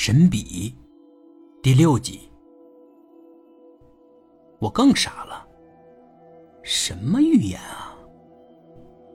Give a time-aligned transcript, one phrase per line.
[0.00, 0.72] 神笔，
[1.60, 2.30] 第六集。
[4.60, 5.44] 我更傻了，
[6.62, 7.98] 什么预言啊？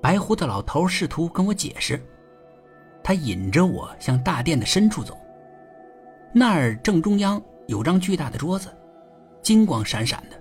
[0.02, 1.98] 白胡子老头试图跟我解释，
[3.02, 5.18] 他引着我向大殿的深处走，
[6.34, 8.68] 那儿正中央有张巨大的桌子，
[9.42, 10.38] 金光闪闪的。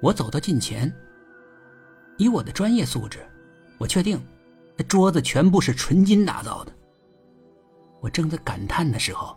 [0.00, 0.90] 我走到近前，
[2.16, 3.18] 以我的专业素质，
[3.76, 4.18] 我确定
[4.74, 6.72] 那桌子全部是纯金打造的。
[8.06, 9.36] 我正在感叹的时候，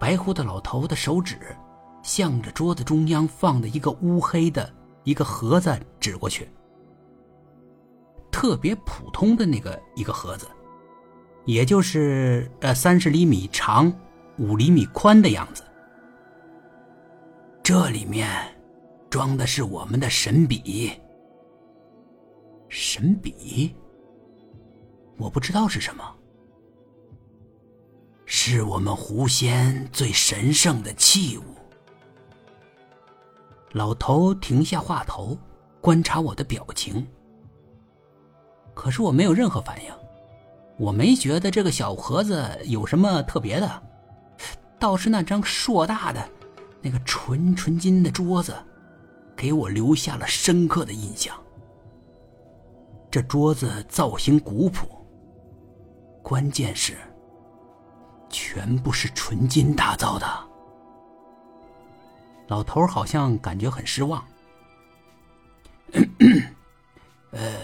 [0.00, 1.56] 白胡子老头的手指
[2.02, 4.68] 向着桌子中央放的一个乌黑的
[5.04, 6.50] 一个盒子指过去，
[8.32, 10.48] 特别普通的那个一个盒子，
[11.44, 13.92] 也就是呃三十厘米长、
[14.38, 15.62] 五厘米宽的样子。
[17.62, 18.28] 这里面
[19.08, 20.90] 装的是我们的神笔。
[22.68, 23.72] 神笔，
[25.16, 26.02] 我不知道是什么。
[28.46, 31.42] 是我们狐仙最神圣的器物。
[33.72, 35.34] 老头停下话头，
[35.80, 37.06] 观察我的表情。
[38.74, 39.90] 可是我没有任何反应，
[40.76, 43.82] 我没觉得这个小盒子有什么特别的，
[44.78, 46.22] 倒是那张硕大的、
[46.82, 48.54] 那个纯纯金的桌子，
[49.34, 51.34] 给我留下了深刻的印象。
[53.10, 54.86] 这桌子造型古朴，
[56.22, 56.94] 关键是。
[58.34, 60.26] 全部是纯金打造的。
[62.48, 64.22] 老头好像感觉很失望。
[67.30, 67.54] 呃，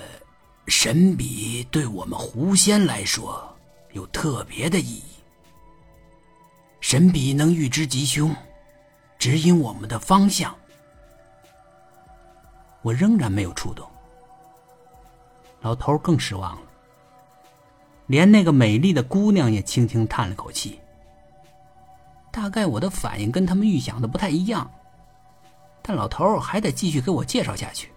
[0.69, 3.53] 神笔对我们狐仙来说
[3.91, 5.03] 有特别的意义。
[6.81, 8.33] 神笔能预知吉凶，
[9.19, 10.55] 指引我们的方向。
[12.83, 13.85] 我仍然没有触动。
[15.63, 16.70] 老头更失望了。
[18.11, 20.81] 连那个美丽的姑娘也轻轻叹了口气。
[22.33, 24.69] 大概我的反应跟他们预想的不太一样，
[25.81, 27.89] 但老头还得继续给我介绍下去。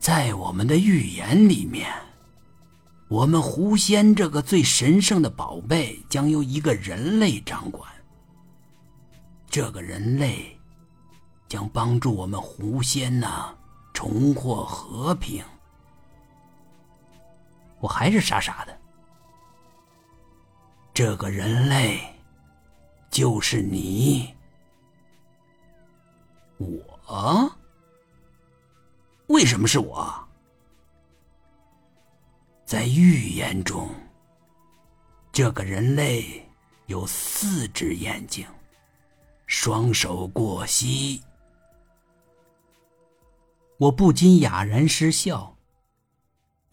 [0.00, 1.88] 在我们的预言里面，
[3.06, 7.88] 我们狐仙这个最神圣的宝贝将由一个人类掌管。
[9.48, 10.58] 这个人类
[11.48, 13.54] 将帮助我们狐仙呐
[13.92, 15.44] 重获和平。
[17.80, 18.78] 我还是傻傻的。
[20.94, 22.00] 这个人类
[23.10, 24.34] 就是你，
[26.56, 27.52] 我？
[29.28, 30.28] 为什么是我？
[32.64, 33.88] 在预言中，
[35.30, 36.48] 这个人类
[36.86, 38.46] 有四只眼睛，
[39.46, 41.22] 双手过膝。
[43.78, 45.57] 我不禁哑然失笑。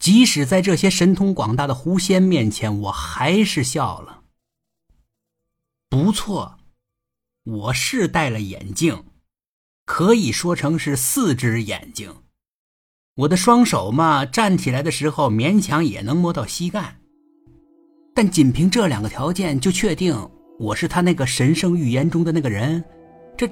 [0.05, 4.21] 即使在这些神通广大的狐仙面前，我还是笑了。
[5.89, 6.59] 不错，
[7.43, 9.03] 我是戴了眼镜，
[9.83, 12.17] 可以说成是四只眼睛。
[13.15, 16.99] 我的双手嘛，站起来的时候勉强也能摸到膝盖。
[18.13, 20.15] 但仅凭这两个条件就确定
[20.59, 22.85] 我是他那个神圣预言中的那个人，
[23.35, 23.49] 这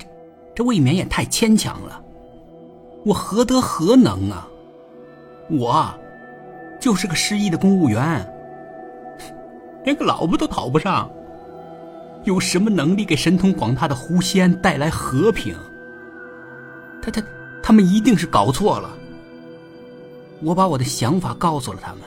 [0.56, 2.00] 这未免也太牵强了。
[3.03, 4.47] 我何德何能啊？
[5.50, 6.00] 我。
[6.83, 8.29] 就是个失意的公务员，
[9.85, 11.09] 连个老婆都讨不上，
[12.25, 15.55] 有什么能力给神通广大的狐仙带来和平？
[17.01, 17.23] 他他
[17.63, 18.89] 他们一定是搞错了。
[20.41, 22.01] 我把我的想法告诉了他们，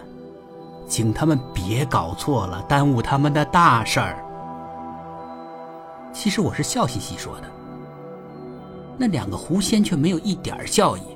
[0.87, 4.23] 请他们别搞错了，耽误他们的大事儿。
[6.13, 7.45] 其实我是笑嘻嘻说的，
[8.99, 11.16] 那两个狐仙却没有一点笑意。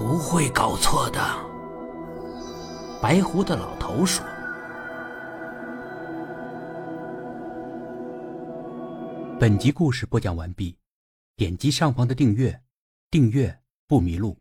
[0.00, 1.20] 不会搞错的，
[3.02, 4.24] 白胡子老头说。
[9.38, 10.74] 本集故事播讲完毕，
[11.36, 12.62] 点击上方的订阅，
[13.10, 14.38] 订阅不迷路。